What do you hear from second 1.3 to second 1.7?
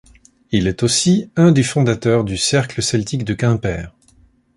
un des